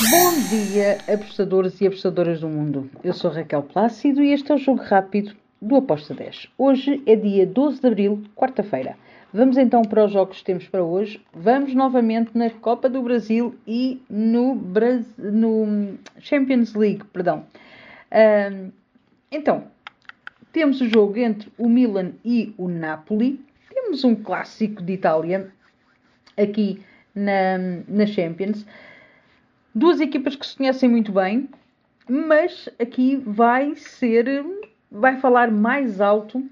[0.00, 2.88] Bom dia, apostadores e apostadoras do mundo.
[3.02, 6.50] Eu sou Raquel Plácido e este é o Jogo Rápido do Aposta 10.
[6.56, 8.96] Hoje é dia 12 de Abril, quarta-feira.
[9.32, 11.20] Vamos então para os jogos que temos para hoje.
[11.34, 14.54] Vamos novamente na Copa do Brasil e no,
[15.18, 17.44] no Champions League, perdão.
[18.52, 18.70] Um,
[19.32, 19.64] então,
[20.52, 23.44] temos o jogo entre o Milan e o Napoli.
[23.68, 25.48] Temos um clássico de Itália
[26.36, 26.80] aqui
[27.12, 27.58] na,
[27.88, 28.64] na Champions.
[29.78, 31.48] Duas equipas que se conhecem muito bem,
[32.08, 34.44] mas aqui vai ser,
[34.90, 36.42] vai falar mais alto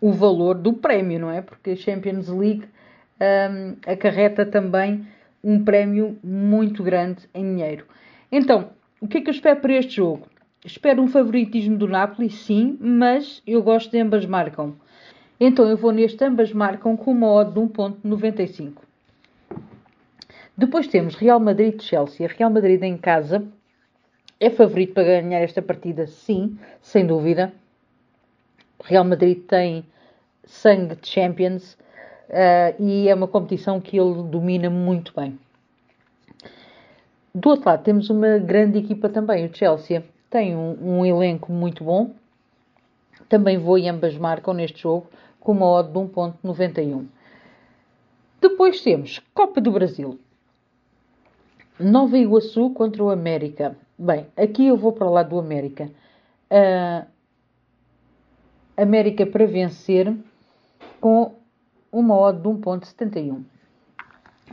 [0.00, 1.40] o valor do prémio, não é?
[1.40, 2.64] Porque a Champions League
[3.20, 5.06] um, acarreta também
[5.44, 7.86] um prémio muito grande em dinheiro.
[8.32, 10.26] Então, o que é que eu espero para este jogo?
[10.64, 14.74] Espero um favoritismo do Napoli, sim, mas eu gosto de ambas marcam.
[15.38, 18.89] Então eu vou neste ambas marcam com uma odd de 1.95.
[20.60, 22.28] Depois temos Real Madrid-Chelsea.
[22.36, 23.42] Real Madrid em casa
[24.38, 27.50] é favorito para ganhar esta partida, sim, sem dúvida.
[28.84, 29.86] Real Madrid tem
[30.44, 31.78] sangue de Champions
[32.28, 35.38] uh, e é uma competição que ele domina muito bem.
[37.34, 40.04] Do outro lado, temos uma grande equipa também, o Chelsea.
[40.28, 42.10] Tem um, um elenco muito bom.
[43.30, 45.06] Também vou e ambas marcam neste jogo
[45.40, 47.06] com uma odd de 1.91.
[48.42, 50.20] Depois temos Copa do Brasil.
[51.80, 53.74] Nova Iguaçu contra o América.
[53.98, 55.90] Bem, aqui eu vou para o lado do América.
[56.50, 57.06] Uh,
[58.76, 60.14] América para vencer
[61.00, 61.34] com
[61.90, 63.42] uma odd de 1.71.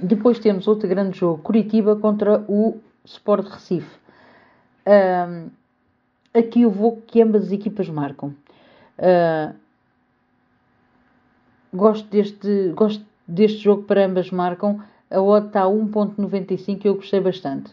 [0.02, 4.00] Depois temos outro grande jogo, Curitiba contra o Sport Recife.
[4.86, 5.52] Uh,
[6.34, 8.34] aqui eu vou que ambas as equipas marcam.
[8.98, 9.54] Uh,
[11.74, 14.82] gosto, deste, gosto deste jogo para ambas marcam.
[15.10, 17.72] A odd está a 1.95 e eu gostei bastante.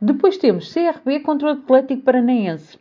[0.00, 2.78] Depois temos CRB contra o Atlético Paranaense.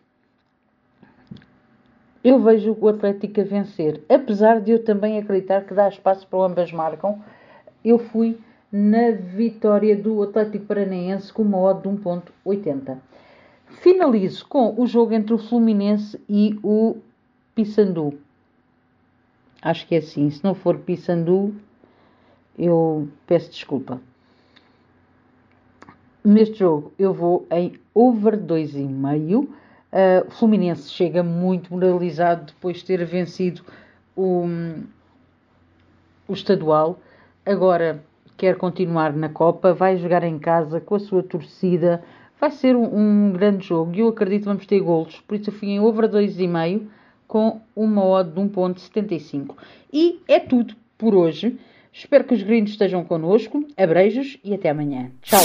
[2.24, 4.04] Eu vejo o Atlético a vencer.
[4.10, 7.22] Apesar de eu também acreditar que dá espaço para ambas marcam,
[7.84, 8.38] eu fui
[8.72, 12.98] na vitória do Atlético Paranaense com uma odd de 1.80.
[13.82, 16.98] Finalizo com o jogo entre o Fluminense e o
[17.54, 18.18] Pissandu.
[19.62, 20.30] Acho que é assim.
[20.30, 21.56] Se não for Pissandu,
[22.58, 24.02] eu peço desculpa.
[26.24, 29.44] Neste jogo eu vou em over 2,5.
[29.46, 33.62] Uh, o Fluminense chega muito moralizado depois de ter vencido
[34.16, 34.46] o,
[36.28, 37.00] o estadual.
[37.46, 38.04] Agora
[38.38, 42.04] quer continuar na Copa, vai jogar em casa com a sua torcida.
[42.40, 45.22] Vai ser um, um grande jogo e eu acredito que vamos ter golos.
[45.22, 46.88] Por isso eu fui em over 2,5
[47.28, 49.56] com uma odd de 1.75.
[49.92, 51.58] E é tudo por hoje.
[51.98, 53.66] Espero que os gringos estejam connosco.
[53.78, 55.12] Abreijos e até amanhã.
[55.22, 55.40] Tchau!